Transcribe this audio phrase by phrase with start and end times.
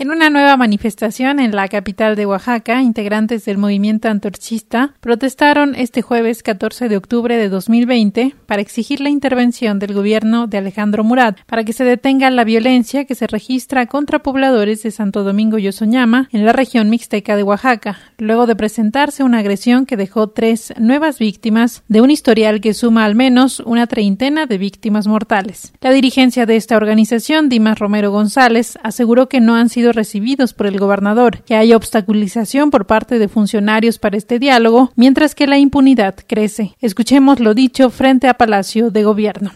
[0.00, 6.02] En una nueva manifestación en la capital de Oaxaca, integrantes del movimiento antorchista protestaron este
[6.02, 11.40] jueves 14 de octubre de 2020 para exigir la intervención del gobierno de Alejandro Murat
[11.46, 15.66] para que se detenga la violencia que se registra contra pobladores de Santo Domingo y
[15.66, 21.18] en la región mixteca de Oaxaca, luego de presentarse una agresión que dejó tres nuevas
[21.18, 25.72] víctimas de un historial que suma al menos una treintena de víctimas mortales.
[25.80, 30.66] La dirigencia de esta organización, Dimas Romero González, aseguró que no han sido recibidos por
[30.66, 35.58] el gobernador, que hay obstaculización por parte de funcionarios para este diálogo, mientras que la
[35.58, 36.76] impunidad crece.
[36.80, 39.52] Escuchemos lo dicho frente a Palacio de Gobierno.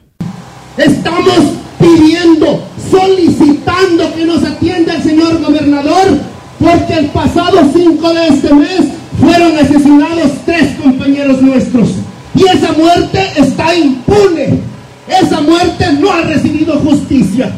[0.77, 1.41] Estamos
[1.79, 6.19] pidiendo, solicitando que nos atienda el señor gobernador,
[6.59, 8.81] porque el pasado 5 de este mes
[9.21, 11.91] fueron asesinados tres compañeros nuestros.
[12.35, 14.61] Y esa muerte está impune.
[15.09, 17.53] Esa muerte no ha recibido justicia.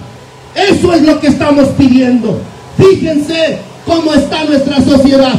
[0.55, 2.41] Eso es lo que estamos pidiendo.
[2.91, 5.35] Fíjense cómo está nuestra sociedad.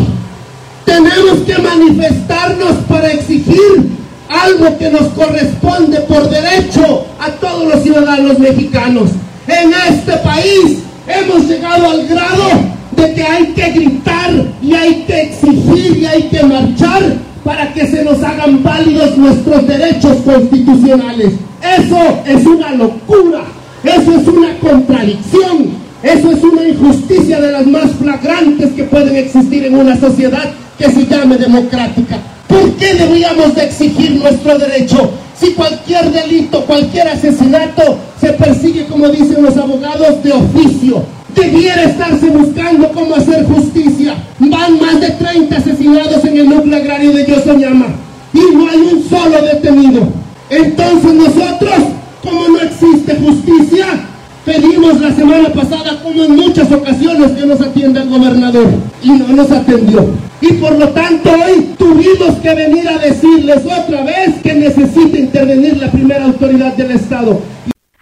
[0.84, 3.92] Tenemos que manifestarnos para exigir
[4.30, 9.12] algo que nos corresponde por derecho a todos los ciudadanos mexicanos.
[9.48, 12.50] En este país hemos llegado al grado
[12.96, 14.32] de que hay que gritar
[14.64, 17.04] y hay que exigir y hay que marchar
[17.44, 21.34] para que se nos hagan válidos nuestros derechos constitucionales.
[21.62, 23.44] Eso es una locura,
[23.84, 29.66] eso es una contradicción eso es una injusticia de las más flagrantes que pueden existir
[29.66, 32.20] en una sociedad que se llame democrática.
[32.48, 35.10] ¿Por qué deberíamos de exigir nuestro derecho?
[35.36, 41.04] Si cualquier delito, cualquier asesinato se persigue, como dicen los abogados, de oficio.
[41.34, 44.16] Debiera estarse buscando cómo hacer justicia.
[44.38, 47.88] Van más de 30 asesinados en el núcleo agrario de Yosoñama
[48.32, 50.08] y no hay un solo detenido.
[50.52, 51.74] Entonces nosotros,
[52.22, 53.88] como no existe justicia,
[54.46, 58.68] Pedimos la semana pasada, como en muchas ocasiones, que nos atienda el gobernador
[59.02, 60.06] y no nos atendió.
[60.40, 65.78] Y por lo tanto hoy tuvimos que venir a decirles otra vez que necesita intervenir
[65.78, 67.42] la primera autoridad del Estado.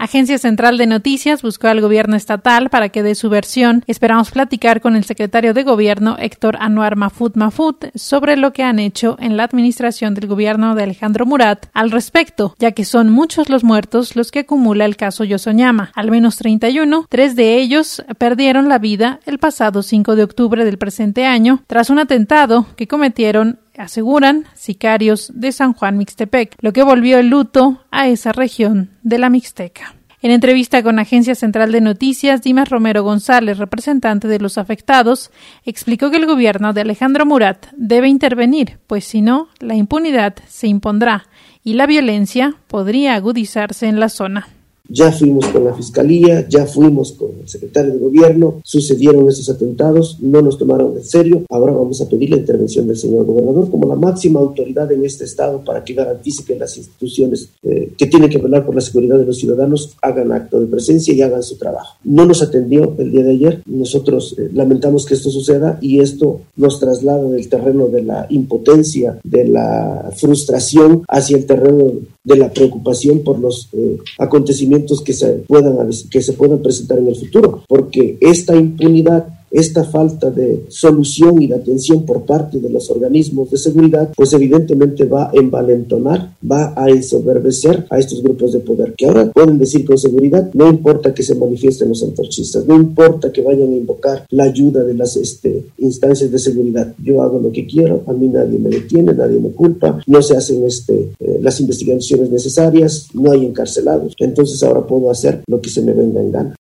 [0.04, 3.86] Agencia Central de Noticias buscó al gobierno estatal para que dé su versión.
[3.88, 8.80] Esperamos platicar con el secretario de Gobierno, Héctor Anuar Mafut Mafut, sobre lo que han
[8.80, 13.48] hecho en la administración del gobierno de Alejandro Murat al respecto, ya que son muchos
[13.48, 17.06] los muertos los que acumula el caso Yosoñama, al menos 31.
[17.08, 21.90] Tres de ellos perdieron la vida el pasado 5 de octubre del presente año tras
[21.90, 27.84] un atentado que cometieron aseguran sicarios de San Juan Mixtepec, lo que volvió el luto
[27.92, 29.96] a esa región de la Mixteca.
[30.24, 35.32] En entrevista con Agencia Central de Noticias, Dimas Romero González, representante de los afectados,
[35.66, 40.68] explicó que el gobierno de Alejandro Murat debe intervenir, pues si no, la impunidad se
[40.68, 41.28] impondrá
[41.62, 44.48] y la violencia podría agudizarse en la zona.
[44.90, 50.18] Ya fuimos con la fiscalía, ya fuimos con el secretario de gobierno, sucedieron esos atentados,
[50.20, 51.46] no nos tomaron en serio.
[51.50, 55.24] Ahora vamos a pedir la intervención del señor gobernador como la máxima autoridad en este
[55.24, 59.18] estado para que garantice que las instituciones eh, que tienen que velar por la seguridad
[59.18, 61.96] de los ciudadanos hagan acto de presencia y hagan su trabajo.
[62.04, 66.42] No nos atendió el día de ayer, nosotros eh, lamentamos que esto suceda y esto
[66.58, 71.94] nos traslada del terreno de la impotencia, de la frustración hacia el terreno
[72.26, 74.73] de la preocupación por los eh, acontecimientos
[75.04, 80.32] que se, puedan, que se puedan presentar en el futuro, porque esta impunidad esta falta
[80.32, 85.26] de solución y de atención por parte de los organismos de seguridad, pues evidentemente va
[85.26, 89.98] a envalentonar, va a ensoberbecer a estos grupos de poder, que ahora pueden decir con
[89.98, 94.46] seguridad, no importa que se manifiesten los antorchistas, no importa que vayan a invocar la
[94.46, 98.58] ayuda de las este, instancias de seguridad, yo hago lo que quiero, a mí nadie
[98.58, 103.46] me detiene, nadie me culpa, no se hacen este, eh, las investigaciones necesarias, no hay
[103.46, 106.56] encarcelados, entonces ahora puedo hacer lo que se me venga en gana.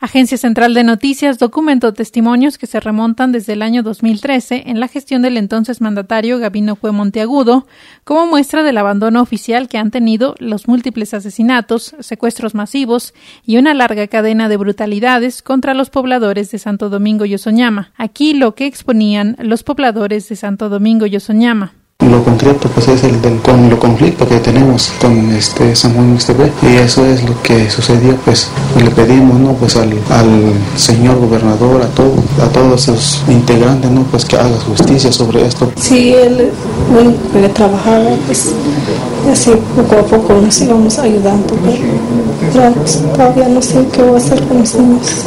[0.00, 4.88] Agencia Central de Noticias documentó testimonios que se remontan desde el año 2013 en la
[4.88, 7.66] gestión del entonces mandatario Gabino Cue Monteagudo,
[8.02, 13.14] como muestra del abandono oficial que han tenido los múltiples asesinatos, secuestros masivos
[13.46, 17.92] y una larga cadena de brutalidades contra los pobladores de Santo Domingo y Ozoñama.
[17.96, 21.72] Aquí lo que exponían los pobladores de Santo Domingo y Ozoñama.
[22.00, 26.18] Lo concreto pues es el del con lo conflicto que tenemos con este Samuel
[26.62, 28.48] y eso es lo que sucedió pues
[28.82, 34.02] le pedimos no pues al, al señor gobernador a todo a todos sus integrantes no
[34.02, 35.70] pues que haga justicia sobre esto.
[35.76, 36.50] Sí él
[36.92, 38.52] bueno le trabajaba pues
[39.30, 41.54] así poco a poco nos íbamos ayudando
[42.52, 42.74] pero,
[43.14, 45.24] todavía no sé qué voy a hacer con los niños.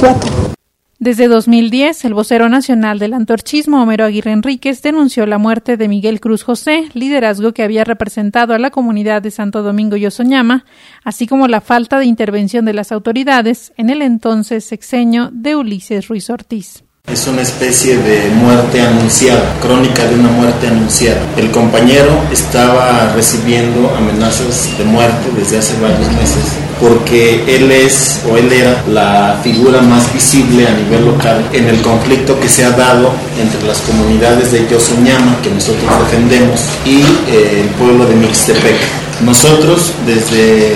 [0.00, 0.53] Cuatro
[1.00, 6.20] Desde 2010, el vocero nacional del antorchismo, Homero Aguirre Enríquez, denunció la muerte de Miguel
[6.20, 10.64] Cruz José, liderazgo que había representado a la comunidad de Santo Domingo y Osoñama,
[11.02, 16.06] así como la falta de intervención de las autoridades en el entonces sexenio de Ulises
[16.06, 16.83] Ruiz Ortiz.
[17.06, 21.20] Es una especie de muerte anunciada, crónica de una muerte anunciada.
[21.36, 28.38] El compañero estaba recibiendo amenazas de muerte desde hace varios meses porque él es o
[28.38, 32.70] él era la figura más visible a nivel local en el conflicto que se ha
[32.70, 38.76] dado entre las comunidades de Yosoñama, que nosotros defendemos, y eh, el pueblo de Mixtepec.
[39.24, 40.72] Nosotros, desde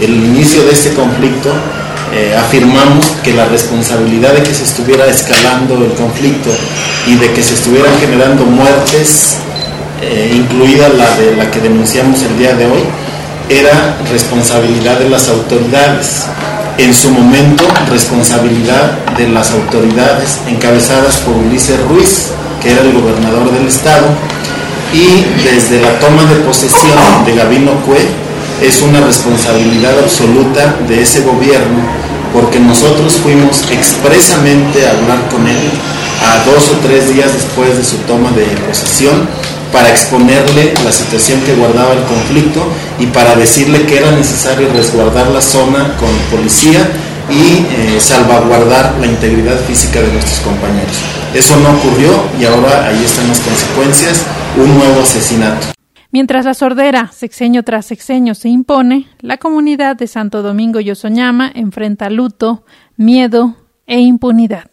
[0.00, 1.52] el inicio de este conflicto,
[2.12, 6.50] eh, afirmamos que la responsabilidad de que se estuviera escalando el conflicto
[7.06, 9.36] y de que se estuvieran generando muertes,
[10.00, 12.82] eh, incluida la de la que denunciamos el día de hoy,
[13.48, 16.26] era responsabilidad de las autoridades.
[16.78, 22.28] En su momento, responsabilidad de las autoridades encabezadas por Ulises Ruiz,
[22.62, 24.06] que era el gobernador del estado,
[24.92, 28.27] y desde la toma de posesión de Gabino Cue,
[28.62, 31.82] es una responsabilidad absoluta de ese gobierno
[32.32, 35.70] porque nosotros fuimos expresamente a hablar con él
[36.22, 39.28] a dos o tres días después de su toma de posesión
[39.72, 42.66] para exponerle la situación que guardaba el conflicto
[42.98, 46.88] y para decirle que era necesario resguardar la zona con policía
[47.30, 50.96] y eh, salvaguardar la integridad física de nuestros compañeros.
[51.34, 54.22] Eso no ocurrió y ahora ahí están las consecuencias,
[54.56, 55.77] un nuevo asesinato.
[56.10, 61.52] Mientras la sordera, sexenio tras sexenio, se impone, la comunidad de Santo Domingo y Osoñama
[61.54, 62.64] enfrenta luto,
[62.96, 63.56] miedo
[63.86, 64.70] e impunidad.